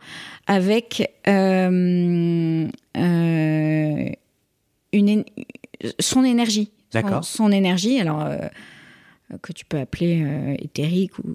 [0.48, 2.68] avec euh,
[4.94, 5.24] une,
[6.00, 6.72] son énergie.
[6.92, 7.24] Son- D'accord.
[7.24, 8.28] Son, énergie, alors
[9.42, 11.34] que tu peux appeler euh, éthérique ou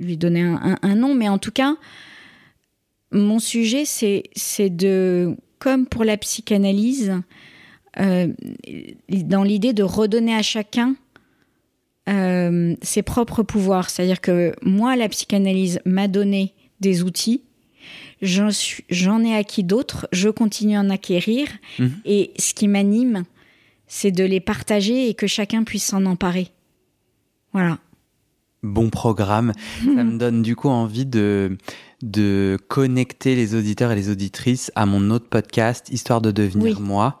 [0.00, 1.76] lui donner un, un- un nom, mais en tout cas,
[3.12, 7.14] mon sujet, c'est de, comme pour la psychanalyse,
[7.98, 8.28] euh,
[9.08, 10.94] dans l'idée de redonner à chacun
[12.08, 13.90] euh, ses propres pouvoirs.
[13.90, 17.42] C'est-à-dire que moi, la psychanalyse m'a donné des outils.
[18.20, 21.48] J'en ai acquis d'autres, je continue à en acquérir.
[21.78, 21.92] Mhm.
[22.04, 23.24] Et ce qui m'anime,
[23.86, 26.48] c'est de les partager et que chacun puisse s'en emparer.
[27.52, 27.78] Voilà.
[28.62, 29.52] Bon programme.
[29.84, 31.56] Ça me donne du coup envie de,
[32.02, 36.82] de connecter les auditeurs et les auditrices à mon autre podcast, Histoire de devenir Oui.
[36.86, 37.20] moi.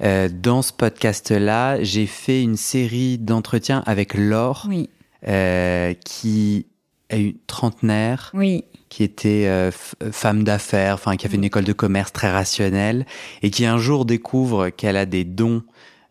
[0.00, 4.88] Euh, dans ce podcast-là, j'ai fait une série d'entretiens avec Laure, Oui,
[5.26, 6.66] euh, qui
[7.10, 9.70] est une trentenaire, oui, qui était euh,
[10.12, 13.06] femme d'affaires, enfin qui a fait une école de commerce très rationnelle,
[13.42, 15.62] et qui un jour découvre qu'elle a des dons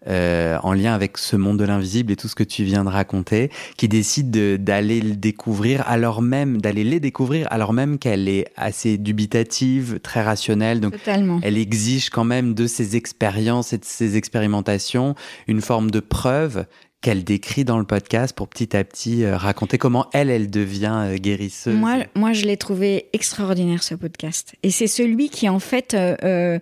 [0.08, 2.90] euh, en lien avec ce monde de l'invisible et tout ce que tu viens de
[2.90, 8.28] raconter, qui décide de- d'aller le découvrir alors même, d'aller les découvrir alors même qu'elle
[8.30, 11.40] est assez dubitative, très rationnelle, donc totalement.
[11.44, 15.16] elle exige quand même de ses expériences et de ses expérimentations
[15.48, 16.66] une forme de preuve
[17.00, 20.94] qu'elle décrit dans le podcast pour petit à petit euh, raconter comment elle, elle devient
[20.96, 21.76] euh, guérisseuse.
[21.76, 24.56] Moi, moi, je l'ai trouvé extraordinaire ce podcast.
[24.64, 26.58] Et c'est celui qui, en fait, euh,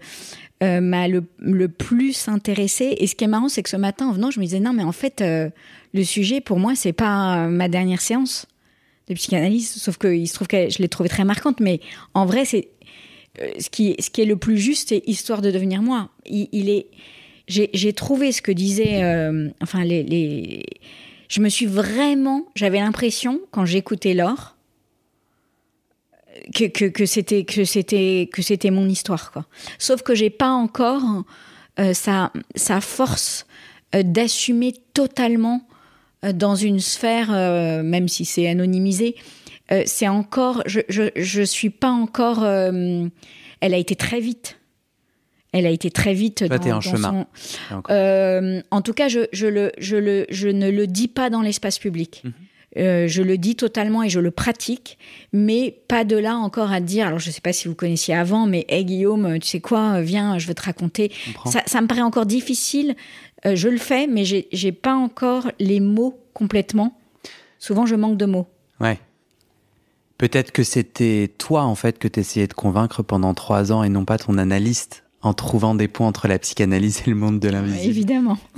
[0.63, 2.96] euh, m'a le, le plus intéressé.
[3.00, 4.74] Et ce qui est marrant, c'est que ce matin, en venant, je me disais non,
[4.74, 5.50] mais en fait, euh,
[5.94, 8.46] le sujet pour moi, c'est pas euh, ma dernière séance
[9.08, 9.72] de psychanalyse.
[9.72, 11.60] Sauf qu'il se trouve que je l'ai trouvée très marquante.
[11.60, 11.80] Mais
[12.13, 12.70] en vrai, c'est
[13.60, 16.10] ce qui, ce qui est le plus juste, c'est histoire de devenir moi.
[16.26, 16.88] Il, est,
[17.48, 20.63] j'ai, j'ai trouvé ce que disait, euh, enfin les, les,
[21.28, 24.55] je me suis vraiment, j'avais l'impression quand j'écoutais Laure
[26.54, 29.45] que, que, que c'était que c'était que c'était mon histoire quoi.
[29.80, 31.04] Sauf que j'ai pas encore
[31.80, 33.45] euh, sa sa force
[33.95, 35.67] euh, d'assumer totalement
[36.24, 37.32] euh, dans une sphère,
[37.84, 39.15] même si c'est anonymisé.
[39.86, 42.43] c'est encore, je, je je suis pas encore.
[42.45, 44.60] elle a été très vite.
[45.52, 46.39] Elle a été très vite.
[46.48, 47.26] Toi, dans, en dans chemin.
[47.69, 51.41] son- en tout cas, je, je, le, je, le, je ne le dis pas dans
[51.41, 52.21] l'espace public.
[52.26, 52.34] Mhm.
[52.77, 54.97] Euh, je le dis totalement et je le pratique,
[55.31, 57.07] mais pas de là encore à dire.
[57.07, 60.01] Alors, je ne sais pas si vous connaissiez avant, mais hey Guillaume, tu sais quoi,
[60.01, 61.11] viens, je veux te raconter.
[61.45, 62.95] Ça, ça me paraît encore difficile.
[63.45, 66.97] Euh, je le fais, mais j'ai j'ai pas encore les mots complètement.
[67.59, 68.47] Souvent, je manque de mots.
[68.79, 68.99] Ouais.
[70.17, 73.89] Peut-être que c'était toi, en fait, que tu essayais de convaincre pendant trois ans et
[73.89, 77.49] non pas ton analyste en trouvant des ponts entre la psychanalyse et le monde de
[77.49, 77.89] l'invisible.
[77.89, 78.38] Évidemment.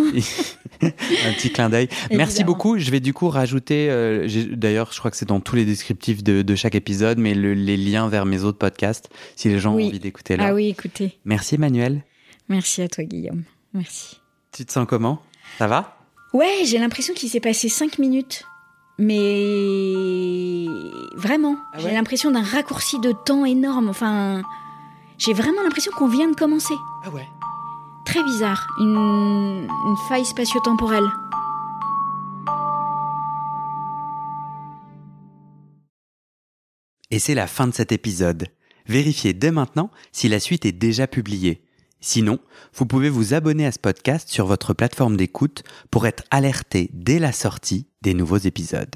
[0.81, 1.87] Un petit clin d'œil.
[2.11, 2.77] Merci beaucoup.
[2.77, 6.23] Je vais du coup rajouter, euh, d'ailleurs, je crois que c'est dans tous les descriptifs
[6.23, 9.73] de, de chaque épisode, mais le- les liens vers mes autres podcasts, si les gens
[9.75, 9.85] Oui.
[9.85, 10.47] ont envie d'écouter là.
[10.49, 11.17] Ah oui, écoutez.
[11.25, 12.03] Merci Emmanuel.
[12.49, 13.43] Merci à toi, Guillaume.
[13.73, 14.19] Merci.
[14.51, 15.21] Tu te sens comment?
[15.57, 15.97] Ça va?
[16.33, 18.43] Ouais, j'ai l'impression qu'il s'est passé cinq minutes.
[18.99, 20.65] Mais
[21.15, 21.83] vraiment, Ah ouais?
[21.83, 23.89] j'ai l'impression d'un raccourci de temps énorme.
[23.89, 24.41] Enfin,
[25.17, 26.75] j'ai vraiment l'impression qu'on vient de commencer.
[27.03, 27.27] Ah ouais.
[28.05, 31.07] Très bizarre, une, une faille spatio-temporelle.
[37.09, 38.47] Et c'est la fin de cet épisode.
[38.85, 41.63] Vérifiez dès maintenant si la suite est déjà publiée.
[41.99, 42.39] Sinon,
[42.73, 47.19] vous pouvez vous abonner à ce podcast sur votre plateforme d'écoute pour être alerté dès
[47.19, 48.95] la sortie des nouveaux épisodes.